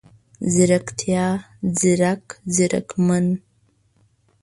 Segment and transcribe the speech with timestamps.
[0.53, 1.25] ځيرکتيا،
[1.77, 3.25] ځیرک، ځیرمن،